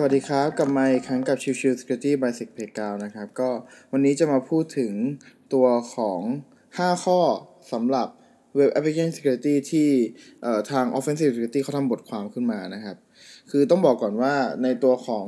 [0.00, 2.98] สวัสดีครับกลับมาอีกครั้งกับชิวชิว Security by s e c p a y g r o u n d
[3.04, 3.50] นะครับ ก็
[3.92, 4.92] วันนี้จะมาพูดถึง
[5.54, 6.20] ตัวของ
[6.62, 7.20] 5 ข้อ
[7.72, 8.08] สำหรับ
[8.58, 9.88] Web Application Security ที่
[10.70, 12.96] ทาง Offensive Security เขาทำบทความขึ้นมานะครับ
[13.50, 15.26] คือต้องบอกก่อนว่าในตัวของ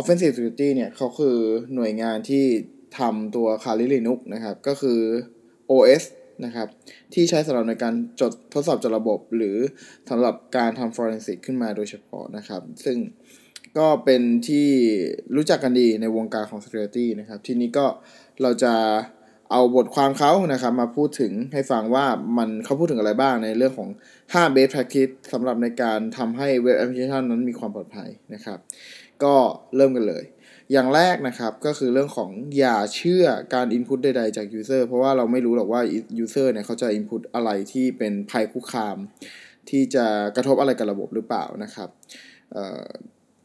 [0.00, 1.38] Offensive Security เนี่ยเขาคือ
[1.74, 2.44] หน่วยงานที่
[2.98, 5.00] ทำตัว Kali Linux นะครับ ก็คือ
[5.70, 6.04] OS
[6.44, 6.68] นะครับ
[7.14, 9.56] ที่ใช้สำหรับในการจดทดสอบจดระบบ หรือ
[10.10, 12.98] สำหรับการทำ forensic ขึ้นมาโดยเฉพาะนะครับ ซึ่ง
[13.78, 14.68] ก็เป็นที่
[15.36, 17.86] รู้จักกันดีในวงการของ security นะครับ ทีนี้ก็
[18.42, 18.74] เราจะ
[19.52, 22.06] เอาบทความเขานะครับ มาพูดถึงให้ฟังว่า
[22.38, 23.88] มันเขาพูดถึงอะไรบ้างในเรื่องของ
[24.22, 28.58] 5 best practice สำหรับในการทำให้ web application นั้นมีความปลอดภัยนะครับ
[29.22, 29.34] ก็
[29.76, 30.24] เริ่มกันเลย
[30.72, 33.24] อย่างแรกนะครับก็คือเรื่องของอย่าเชื่อ
[33.54, 35.80] การ input ใดๆจาก user เพราะว่าเราไม่รู้หรอกว่า
[36.24, 38.96] user เนี่ยเขาจะ input อะไรที่เป็นภัยคุกคาม
[39.70, 41.88] ที่จะกระทบอะไรกับระบบหรือเปล่านะครับ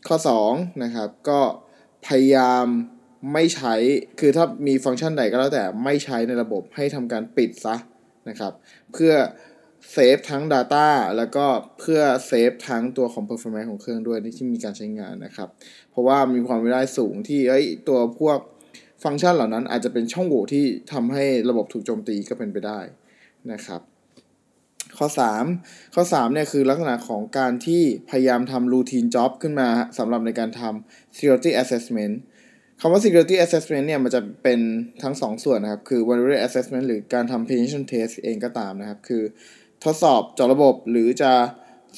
[0.07, 0.17] ข้อ
[0.49, 1.39] 2นะครับก็
[2.07, 2.65] พยายาม
[3.33, 3.73] ไม่ใช้
[4.19, 7.75] คือถ้ามีฟังก์ชันใดก็แล้วแต่ไม่ใช้ในระบบให้ทำการปิดซะ
[8.29, 8.53] นะครับ
[8.93, 9.13] เพื่อ
[9.91, 11.45] เซฟทั้ง Data แล้วก็
[11.79, 15.49] เพื่อเซฟทั้งตัวของ performance ของเครื่องด้วยที่มีการใช้งานนะครับ
[15.91, 18.39] เพราะว่ามีความเป็นได้สูงที่ไอ้ตัวพวก
[19.03, 22.79] ฟังก์ชันเหล่านั้นอาจจะเป็นช่องโหว่ที่ทำให้ระบบถูกโจมตีก็เป็นไปได้
[23.51, 23.81] นะครับ
[24.97, 25.07] ข้อ
[25.51, 32.13] 3 ข้อ3เนี่ยคือลักษณะของการที่พยายามทำ routine job ขึ้นมาสำหรับในการทำ security assessment
[32.81, 34.59] คำว่า security assessment เนี่ยมันจะเป็น
[35.03, 39.23] ทั้ง 2 ส่วนนะครับ คือ vulnerability assessment หรือการทำ penetration test เองก็ตามนะครับ คือ
[39.83, 41.31] ทดสอบจอระบบหรือจะ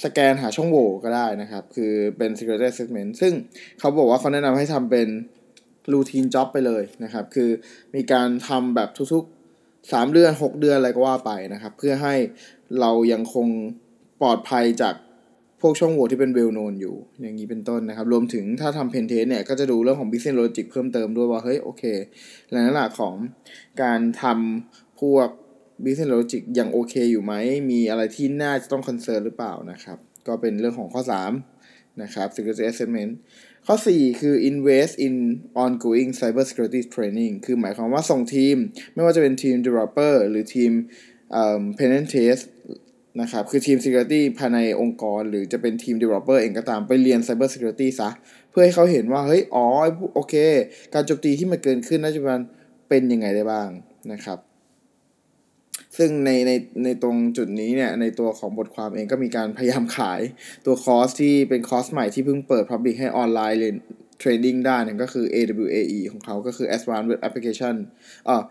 [0.04, 3.34] สแกนหาช่องโหว่ก็ได้นะครับ คือเป็น security assessment ซึ่ง
[3.80, 5.08] เขาบอกว่าเขาแนะนำให้ทำเป็น
[5.94, 7.50] routine job ไปเลยนะครับ คือ
[7.96, 9.43] มีการทำแบบทุกๆ
[9.92, 12.16] 3เดือน6เดือนอะไรก็ว่าไปนะครับ เพื่อให้
[12.80, 13.48] เรายังคง
[14.22, 14.96] ปลอดภัยจาก
[15.62, 21.84] พวกช่องโหว่ที่เป็น well-known อยู่ อย่างนี้เป็นต้นนะครับ รวมถึงถ้าทำ pentest เนี่ย ก็จะดูเรื่องของ business logic เพิ่มเติมด้วยว่า เฮ้ย โอเค
[22.54, 23.14] ลักษณะของ
[23.82, 25.28] การทำพวก
[25.84, 27.34] business logic ยังโอเคอยู่ไหม
[27.72, 29.98] มีอะไรที่น่าจะต้อง concern หรือเปล่านะครับ
[30.28, 31.53] ก็เป็นเรื่องของข้อ 3
[32.02, 33.12] นะครับ security assessment
[33.66, 35.16] ข้อ 4 คือ invest in
[35.64, 38.56] ongoing cyber security training คือหมายความว่าส่งทีม
[38.94, 40.72] ไม่ว่าจะเป็นทีม developer หรือทีม
[41.78, 42.44] pen test
[43.22, 48.10] นะครับ คือทีม Security ภายในองค์กร หรือจะเป็นทีม Developer เองก็ตามไปเรียน Cyber Security ซะ
[48.50, 49.66] เพื่อให้เขาเห็นว่า เฮ้ย อ๋อ
[50.16, 50.36] โอเค
[50.94, 52.40] การโจมตีที่มันเกินขึ้นณปัจจุบัน
[52.90, 53.70] เป็นยังไงได้บ้าง
[54.12, 54.38] นะครับ
[55.98, 56.52] ซึ่งในใน
[56.84, 60.22] ในตรงจุดนี้เนี่ยในตัวของบทความเองก็มีการพยายามขาย
[60.66, 63.76] ตัวคอร์สที่เป็นคอร์สใหม่ที่เพิ่งเปิด Public ให้ออนไลน์เรียน
[64.20, 67.76] training ได้นั่นก็คือ AWAE ของเขาก็คือ Advanced Web Application
[68.30, 68.44] อ่า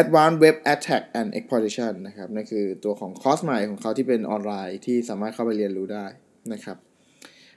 [0.00, 6.06] Advanced Web Attack and Exploitation นะครับนั่นคือตัวของคอร์สใหม่ของเขาที่เป็นออนไลน์ที่สามารถเข้าไปเรียนรู้ได้
[6.52, 6.76] นะครับ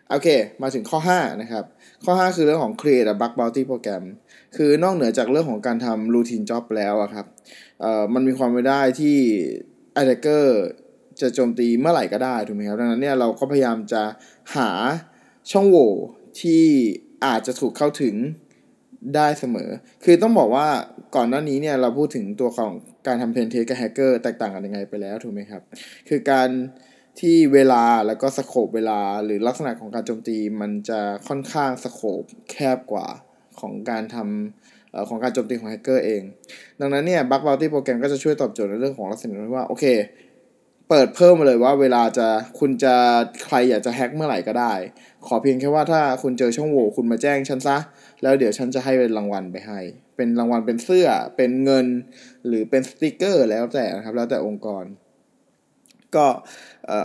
[0.10, 0.28] โอเค
[0.62, 1.64] มาถึงข้อ 5 นะครับ
[2.06, 4.04] ข้อ 5 คือเรื่องของ create a bug bounty program
[4.56, 7.26] คือนอกเหนือจากเรื่องของการทำ routine job แล้วอะครับ
[8.14, 9.18] มันมีความเป็นไปได้ที่
[10.00, 10.46] attacker
[11.22, 14.04] จะโจมตีเมื่อไหร่ก็ได้ถูกไหมครับ ดังนั้นเนี่ยเราก็พยายามจะ
[14.56, 14.70] หา
[15.52, 15.92] ช่องโหว่
[16.42, 16.64] ที่
[17.26, 18.16] อาจจะถูกเข้าถึง
[19.16, 19.70] ได้เสมอ
[20.04, 20.68] คือต้องบอกว่า
[21.16, 22.72] ก่อนหน้านี้เนี่ยเราพูดถึงตัวของ
[23.08, 25.62] การทำ pentest กับแฮกเกอร์แตกต่างกันยังไงไปแล้วถูกไหมครับ
[26.10, 26.50] คือการ
[27.20, 33.08] ที่เวลาแล้วก็ scope เวลาหรือลักษณะของการโจมตีมันจะค่อนข้าง scope แคบกว่า
[33.60, 36.22] ของการทำของการโจมตีของแฮกเกอร์เอง
[36.80, 39.86] ดังนั้นเนี่ยบัคบ o ลตี้โปรแกรมก็จะช่วยตอบโจทย์ในเรื่องของลักษณะที่ว่าโอเค
[40.90, 42.28] เปิดเพิ่มมาเลยว่าเวลาจะ
[42.60, 42.96] คุณจะ
[43.46, 44.74] ใครอยากจะแฮกเมื่อไหร่ก็ได้
[45.28, 47.78] ขอเพียงแค่ว่าถ้าคุณเจอช่องโหว่คุณมาแจ้งฉันซะ
[48.22, 49.80] แล้วเดี๋ยวฉันจะให้เป็นรางวัลไปให้
[50.18, 51.08] เป็นรางวัลเป็นเสื้อ
[51.38, 51.86] เป็นเงิน
[52.48, 54.84] หรือเป็นสติกเกอร์แล้วแต่นะครับแล้วแต่องค์กร
[56.16, 56.26] ก็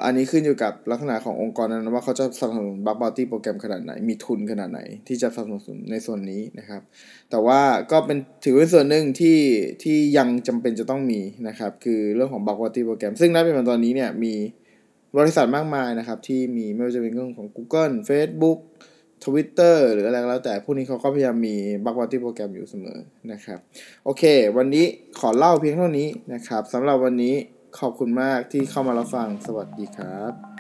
[0.05, 6.83] อันนี้ขึ้นอยู่กับลักษณะขององค์กรนั้นว่าเขาจะสนับสนุนบัคบอตี้โปรแกรมขนาดไหน มีทุนขนาดไหน ที่จะสนับสนุนในส่วนนี้นะครับ
[7.31, 7.61] แต่ว่า
[7.93, 9.39] ก็เป็นถือเป็นส่วนหนึ่งที่
[9.83, 14.35] ที่ยังจำเป็นจะต้องมีนะครับ คือเรื่องของบัคบอตี้โปรแกรมซึ่งณปัจจุบันตอนนี้เนี่ยมี
[15.19, 18.59] บริษัทมากมายนะครับ ที่มีไม่ว่าจะเป็นเรื่องของ Google Facebook
[19.25, 22.99] Twitter หรืออะไรก็แล้วแต่พวกนี้เขาก็พยายามมีบัคบอตี้โปรแกรมอยู่เสมอ
[23.33, 23.59] นะครับ
[24.05, 24.23] โอเค
[24.57, 24.85] วันนี้
[25.21, 27.35] ขอเล่าเพียงเท่านี้นะครับสำหรับวันนี้
[27.79, 30.52] ขอบคุณมากที่เข้ามารับฟังสวัสดีครับ